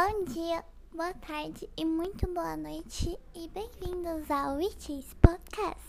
Bom 0.00 0.22
dia, 0.26 0.64
boa 0.94 1.12
tarde 1.14 1.68
e 1.76 1.84
muito 1.84 2.24
boa 2.32 2.56
noite 2.56 3.18
e 3.34 3.48
bem-vindos 3.48 4.30
ao 4.30 4.54
Witches 4.54 5.12
Podcast. 5.14 5.82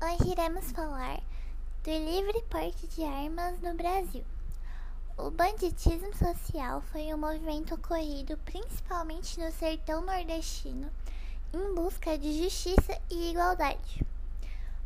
Hoje 0.00 0.30
iremos 0.30 0.70
falar 0.70 1.20
do 1.82 1.90
livre 1.90 2.40
porte 2.48 2.86
de 2.86 3.02
armas 3.02 3.60
no 3.62 3.74
Brasil. 3.74 4.24
O 5.18 5.28
banditismo 5.28 6.14
social 6.16 6.80
foi 6.92 7.12
um 7.12 7.18
movimento 7.18 7.74
ocorrido 7.74 8.38
principalmente 8.44 9.40
no 9.40 9.50
sertão 9.50 10.02
nordestino 10.02 10.88
em 11.52 11.74
busca 11.74 12.16
de 12.16 12.44
justiça 12.44 12.96
e 13.10 13.32
igualdade. 13.32 14.13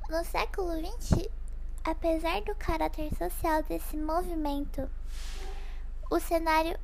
No 0.09 0.25
século 0.25 0.71
XX, 0.71 1.29
apesar 1.85 2.41
do 2.41 2.55
caráter 2.55 3.11
social 3.15 3.63
desse 3.65 3.95
movimento, 3.95 4.89
o 6.11 6.19
cenário 6.19 6.79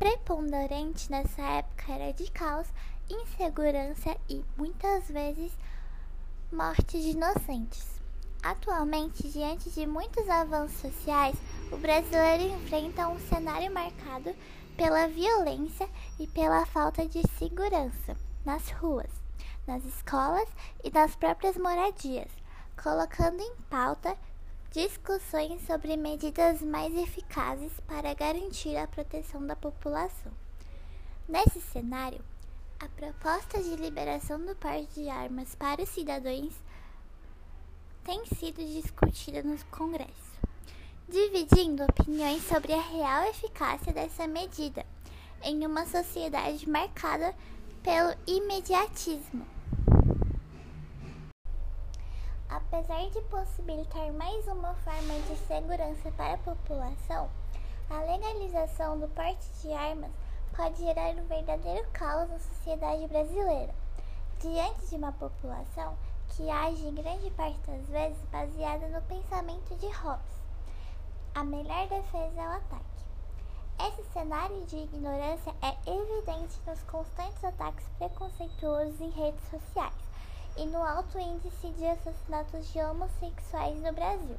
preponderante 0.00 1.08
nessa 1.12 1.42
época 1.42 1.92
era 1.92 2.12
de 2.12 2.28
caos, 2.32 2.66
insegurança 3.08 4.16
e, 4.28 4.44
muitas 4.56 5.06
vezes, 5.08 5.52
morte 6.50 7.00
de 7.00 7.10
inocentes. 7.10 7.86
Atualmente, 8.42 9.30
diante 9.30 9.70
de 9.70 9.86
muitos 9.86 10.28
avanços 10.28 10.80
sociais, 10.80 11.36
o 11.70 11.76
brasileiro 11.76 12.52
enfrenta 12.52 13.06
um 13.06 13.20
cenário 13.28 13.72
marcado 13.72 14.34
pela 14.76 15.06
violência 15.06 15.88
e 16.18 16.26
pela 16.26 16.66
falta 16.66 17.06
de 17.06 17.22
segurança 17.38 18.16
nas 18.44 18.70
ruas, 18.70 19.10
nas 19.68 19.84
escolas 19.84 20.48
e 20.82 20.90
nas 20.90 21.14
próprias 21.14 21.56
moradias, 21.56 22.39
colocando 22.82 23.42
em 23.42 23.54
pauta 23.68 24.16
discussões 24.70 25.60
sobre 25.66 25.96
medidas 25.98 26.62
mais 26.62 26.94
eficazes 26.94 27.72
para 27.86 28.14
garantir 28.14 28.74
a 28.76 28.86
proteção 28.86 29.46
da 29.46 29.54
população. 29.54 30.32
Nesse 31.28 31.60
cenário, 31.60 32.24
a 32.78 32.88
proposta 32.88 33.62
de 33.62 33.76
liberação 33.76 34.40
do 34.40 34.56
porte 34.56 34.88
de 34.94 35.10
armas 35.10 35.54
para 35.54 35.82
os 35.82 35.90
cidadãos 35.90 36.54
tem 38.02 38.24
sido 38.24 38.64
discutida 38.64 39.42
no 39.42 39.62
Congresso, 39.66 40.40
dividindo 41.06 41.84
opiniões 41.84 42.42
sobre 42.44 42.72
a 42.72 42.80
real 42.80 43.24
eficácia 43.24 43.92
dessa 43.92 44.26
medida 44.26 44.86
em 45.42 45.66
uma 45.66 45.84
sociedade 45.84 46.66
marcada 46.68 47.34
pelo 47.82 48.16
imediatismo. 48.26 49.59
Apesar 52.50 53.08
de 53.10 53.20
possibilitar 53.28 54.12
mais 54.14 54.44
uma 54.48 54.74
forma 54.74 55.14
de 55.28 55.36
segurança 55.46 56.10
para 56.16 56.34
a 56.34 56.38
população, 56.38 57.30
a 57.88 58.00
legalização 58.00 58.98
do 58.98 59.06
porte 59.06 59.48
de 59.62 59.72
armas 59.72 60.10
pode 60.56 60.78
gerar 60.78 61.14
um 61.14 61.24
verdadeiro 61.28 61.88
caos 61.92 62.28
na 62.28 62.40
sociedade 62.40 63.06
brasileira. 63.06 63.72
Diante 64.40 64.84
de 64.84 64.96
uma 64.96 65.12
população 65.12 65.96
que 66.30 66.50
age 66.50 66.84
em 66.88 66.94
grande 66.96 67.30
parte 67.30 67.60
das 67.70 67.86
vezes 67.86 68.24
baseada 68.32 68.88
no 68.88 69.02
pensamento 69.02 69.76
de 69.76 69.86
Hobbes. 69.86 70.42
A 71.36 71.44
melhor 71.44 71.86
defesa 71.86 72.40
é 72.40 72.48
o 72.48 72.56
ataque. 72.56 72.84
Esse 73.78 74.02
cenário 74.12 74.66
de 74.66 74.76
ignorância 74.76 75.54
é 75.62 75.88
evidente 75.88 76.58
nos 76.66 76.82
constantes 76.82 77.44
ataques 77.44 77.86
preconceituosos 77.96 79.00
em 79.00 79.10
redes 79.10 79.48
sociais 79.48 80.10
e 80.60 80.66
no 80.66 80.82
alto 80.82 81.18
índice 81.18 81.70
de 81.70 81.86
assassinatos 81.86 82.70
de 82.70 82.82
homossexuais 82.82 83.80
no 83.80 83.94
Brasil, 83.94 84.36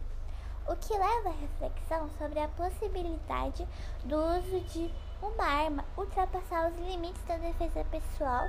o 0.68 0.76
que 0.76 0.94
leva 0.94 1.30
à 1.30 1.32
reflexão 1.32 2.08
sobre 2.20 2.40
a 2.40 2.48
possibilidade 2.50 3.68
do 4.06 4.18
uso 4.38 4.60
de 4.66 4.94
uma 5.20 5.44
arma 5.44 5.84
ultrapassar 5.98 6.70
os 6.70 6.78
limites 6.78 7.24
da 7.24 7.38
defesa 7.38 7.84
pessoal 7.86 8.48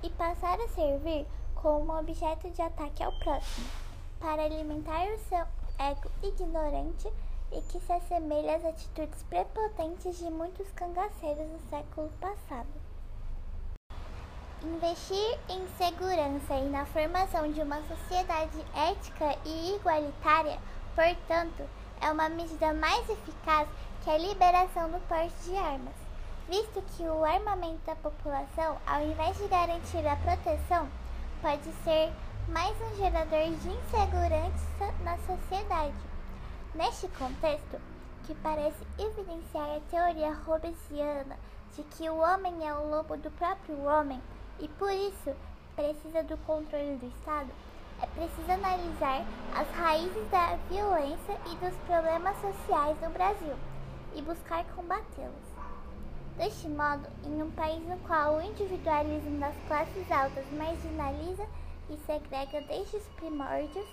e 0.00 0.10
passar 0.10 0.60
a 0.60 0.68
servir 0.68 1.26
como 1.56 1.98
objeto 1.98 2.48
de 2.50 2.62
ataque 2.62 3.02
ao 3.02 3.12
próximo, 3.18 3.66
para 4.20 4.44
alimentar 4.44 5.04
o 5.08 5.18
seu 5.18 5.44
ego 5.76 6.08
ignorante 6.22 7.12
e 7.50 7.60
que 7.62 7.80
se 7.80 7.92
assemelha 7.92 8.58
às 8.58 8.64
atitudes 8.64 9.24
prepotentes 9.24 10.18
de 10.18 10.30
muitos 10.30 10.70
cangaceiros 10.70 11.48
do 11.48 11.68
século 11.68 12.12
passado. 12.20 12.77
Investir 14.60 15.38
em 15.48 15.68
segurança 15.78 16.52
e 16.54 16.68
na 16.68 16.84
formação 16.86 17.52
de 17.52 17.62
uma 17.62 17.80
sociedade 17.82 18.58
ética 18.74 19.38
e 19.44 19.76
igualitária, 19.76 20.58
portanto, 20.96 21.62
é 22.00 22.10
uma 22.10 22.28
medida 22.28 22.74
mais 22.74 23.08
eficaz 23.08 23.68
que 24.02 24.10
a 24.10 24.18
liberação 24.18 24.90
do 24.90 24.98
porte 25.06 25.32
de 25.44 25.56
armas, 25.56 25.94
visto 26.48 26.82
que 26.96 27.04
o 27.04 27.24
armamento 27.24 27.86
da 27.86 27.94
população, 27.94 28.76
ao 28.84 29.00
invés 29.00 29.36
de 29.38 29.46
garantir 29.46 30.04
a 30.04 30.16
proteção, 30.16 30.88
pode 31.40 31.72
ser 31.84 32.12
mais 32.48 32.74
um 32.80 32.96
gerador 32.96 33.50
de 33.60 33.68
insegurança 33.68 34.92
na 35.04 35.16
sociedade. 35.18 35.94
Neste 36.74 37.06
contexto, 37.10 37.80
que 38.26 38.34
parece 38.34 38.84
evidenciar 38.98 39.76
a 39.76 39.80
teoria 39.88 40.34
hobbesiana 40.34 41.38
de 41.76 41.84
que 41.84 42.10
o 42.10 42.16
homem 42.16 42.66
é 42.66 42.74
o 42.74 42.90
lobo 42.90 43.16
do 43.16 43.30
próprio 43.30 43.84
homem 43.84 44.20
e 44.60 44.68
por 44.68 44.90
isso 44.90 45.34
precisa 45.76 46.22
do 46.24 46.36
controle 46.38 46.96
do 46.96 47.06
Estado, 47.06 47.48
é 48.02 48.06
preciso 48.06 48.50
analisar 48.50 49.24
as 49.54 49.68
raízes 49.76 50.30
da 50.30 50.56
violência 50.68 51.38
e 51.46 51.56
dos 51.56 51.74
problemas 51.86 52.36
sociais 52.40 52.96
no 53.00 53.10
Brasil 53.10 53.56
e 54.14 54.22
buscar 54.22 54.64
combatê-los. 54.74 55.48
Deste 56.36 56.68
modo, 56.68 57.08
em 57.24 57.42
um 57.42 57.50
país 57.50 57.84
no 57.88 57.98
qual 58.06 58.36
o 58.36 58.42
individualismo 58.42 59.40
das 59.40 59.54
classes 59.66 60.10
altas 60.12 60.44
marginaliza 60.52 61.46
e 61.90 61.96
segrega 62.06 62.60
desde 62.62 62.96
os 62.96 63.06
primórdios, 63.16 63.88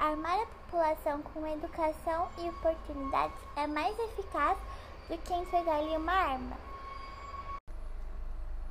armar 0.00 0.40
a 0.40 0.46
população 0.46 1.20
com 1.22 1.46
educação 1.46 2.28
e 2.38 2.48
oportunidades 2.48 3.38
é 3.56 3.66
mais 3.66 3.98
eficaz 3.98 4.56
do 5.08 5.18
que 5.18 5.34
entregar-lhe 5.34 5.96
uma 5.96 6.12
arma. 6.12 6.56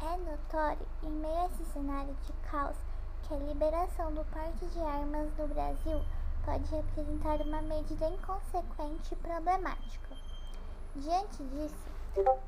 É 0.01 0.17
notório, 0.17 0.85
em 1.03 1.09
meio 1.09 1.37
a 1.37 1.45
esse 1.45 1.63
cenário 1.71 2.13
de 2.25 2.33
caos, 2.49 2.75
que 3.23 3.33
a 3.33 3.37
liberação 3.37 4.13
do 4.13 4.25
porte 4.25 4.65
de 4.65 4.79
armas 4.79 5.29
no 5.37 5.47
Brasil 5.47 6.01
pode 6.43 6.69
representar 6.69 7.41
uma 7.41 7.61
medida 7.61 8.09
inconsequente 8.09 9.13
e 9.13 9.17
problemática. 9.17 10.17
Diante 10.95 11.43
disso, 11.45 11.89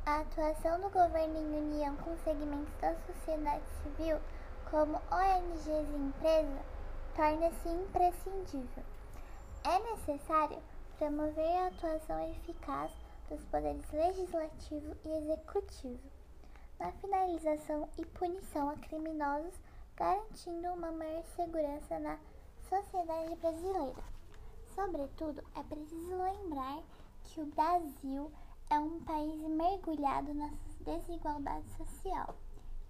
a 0.06 0.20
atuação 0.20 0.82
do 0.82 0.90
governo 0.90 1.38
em 1.38 1.58
união 1.58 1.96
com 1.98 2.18
segmentos 2.18 2.74
da 2.82 2.94
sociedade 3.08 3.64
civil, 3.82 4.20
como 4.70 5.02
ONGs 5.10 5.68
e 5.68 5.96
empresas, 5.96 6.66
torna-se 7.16 7.70
imprescindível. 7.70 8.84
É 9.64 9.80
necessário 9.92 10.62
promover 10.98 11.58
a 11.58 11.68
atuação 11.68 12.30
eficaz 12.30 12.92
dos 13.30 13.44
poderes 13.46 13.90
legislativo 13.92 14.96
e 15.06 15.10
executivo 15.10 16.17
na 16.80 16.92
finalização 16.94 17.90
e 17.98 18.06
punição 18.06 18.70
a 18.70 18.76
criminosos, 18.76 19.54
garantindo 19.96 20.68
uma 20.70 20.92
maior 20.92 21.24
segurança 21.36 22.00
na 22.00 22.20
sociedade 22.70 23.36
brasileira. 23.36 24.04
Sobretudo, 24.76 25.44
é 25.56 25.64
preciso 25.64 26.16
lembrar 26.16 26.84
que 27.24 27.42
o 27.42 27.46
Brasil 27.48 28.32
é 28.70 28.80
um 28.80 29.00
país 29.04 29.40
mergulhado 29.42 30.34
na 30.34 30.52
desigualdade 30.82 31.68
social, 31.78 32.36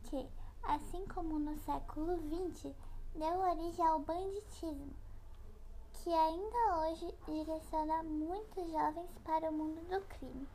que, 0.03 0.27
assim 0.63 1.05
como 1.07 1.39
no 1.39 1.57
século 1.59 2.17
XX, 2.17 2.73
deu 3.15 3.39
origem 3.39 3.85
ao 3.85 3.99
banditismo, 3.99 4.93
que 5.93 6.09
ainda 6.13 6.79
hoje 6.79 7.13
direciona 7.25 8.03
muitos 8.03 8.69
jovens 8.69 9.09
para 9.23 9.49
o 9.49 9.53
mundo 9.53 9.81
do 9.89 10.01
crime. 10.07 10.47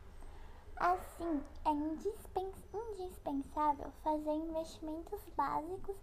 Assim, 0.82 1.40
é 1.64 1.70
indispensável 1.70 3.92
fazer 4.02 4.32
investimentos 4.32 5.22
básicos 5.36 5.94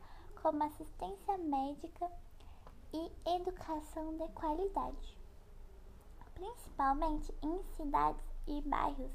como 0.41 0.63
assistência 0.63 1.37
médica 1.37 2.09
e 2.93 3.11
educação 3.35 4.15
de 4.15 4.25
qualidade, 4.29 5.17
principalmente 6.33 7.35
em 7.43 7.61
cidades 7.75 8.23
e 8.47 8.61
bairros 8.61 9.11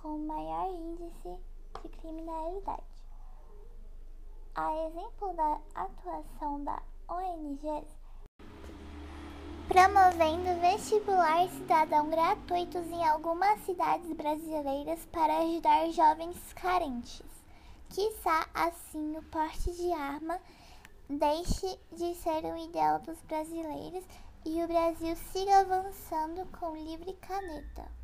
com 0.00 0.18
maior 0.18 0.72
índice 0.72 1.36
de 1.82 1.88
criminalidade. 1.88 3.02
A 4.54 4.86
exemplo 4.86 5.34
da 5.34 5.60
atuação 5.74 6.62
da 6.62 6.80
ONGs 7.08 7.88
promovendo 9.68 10.60
vestibular 10.60 11.48
cidadão 11.48 12.08
gratuitos 12.10 12.86
em 12.86 13.04
algumas 13.04 13.60
cidades 13.64 14.12
brasileiras 14.12 15.00
para 15.12 15.38
ajudar 15.38 15.90
jovens 15.90 16.36
carentes. 16.54 17.22
Quiçá 17.88 18.46
assim 18.54 19.16
o 19.16 19.22
porte 19.24 19.70
de 19.72 19.92
arma 19.92 20.40
deixe 21.08 21.78
de 21.92 22.14
ser 22.16 22.44
um 22.44 22.56
ideal 22.56 23.00
dos 23.00 23.20
brasileiros 23.22 24.04
e 24.44 24.62
o 24.62 24.66
Brasil 24.66 25.14
siga 25.32 25.60
avançando 25.60 26.46
com 26.58 26.76
livre 26.76 27.12
caneta. 27.14 28.01